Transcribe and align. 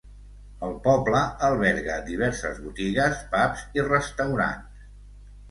El 0.67 0.71
poble 0.85 1.19
alberga 1.47 1.97
diverses 2.07 2.57
botigues, 2.65 3.21
pubs 3.37 3.63
i 3.79 3.87
restaurants. 3.93 4.91